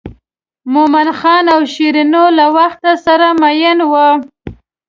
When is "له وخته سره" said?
2.37-3.27